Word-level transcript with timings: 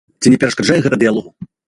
Ці 0.23 0.31
не 0.33 0.39
перашкаджае 0.43 0.79
гэта 0.87 0.99
дыялогу? 1.05 1.29